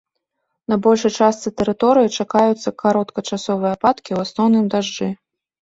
На 0.71 0.77
большай 0.85 1.13
частцы 1.25 1.47
тэрыторыі 1.61 2.11
чакаюцца 2.23 2.69
кароткачасовыя 2.85 3.71
ападкі, 3.79 4.11
у 4.17 4.23
асноўным 4.25 4.65
дажджы. 4.77 5.07